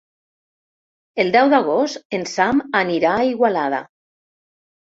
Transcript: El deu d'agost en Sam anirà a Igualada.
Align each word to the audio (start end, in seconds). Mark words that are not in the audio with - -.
El 1.23 1.29
deu 1.35 1.51
d'agost 1.51 2.17
en 2.19 2.25
Sam 2.33 2.63
anirà 2.81 3.15
a 3.21 3.29
Igualada. 3.35 3.87